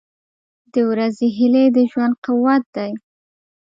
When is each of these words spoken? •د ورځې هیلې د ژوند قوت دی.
•د 0.73 0.75
ورځې 0.89 1.27
هیلې 1.37 1.65
د 1.75 1.77
ژوند 1.91 2.13
قوت 2.25 2.63
دی. 2.75 2.91